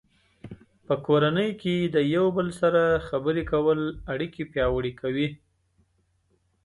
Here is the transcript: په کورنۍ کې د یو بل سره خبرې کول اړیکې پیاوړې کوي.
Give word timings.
په 0.85 0.95
کورنۍ 1.07 1.49
کې 1.61 1.75
د 1.95 1.97
یو 2.15 2.25
بل 2.37 2.47
سره 2.61 2.81
خبرې 3.07 3.43
کول 3.51 3.79
اړیکې 4.13 4.43
پیاوړې 4.53 4.91
کوي. 5.01 5.27